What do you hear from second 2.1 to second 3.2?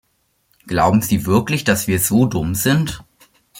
dumm sind?